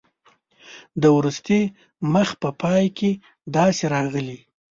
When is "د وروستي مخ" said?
1.01-2.29